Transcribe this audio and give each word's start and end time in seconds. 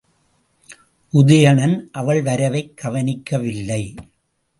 உதயணன் 1.13 1.89
அவள் 1.91 2.21
வரவைக் 2.21 2.77
கவனிக்கவில்லை. 2.77 3.95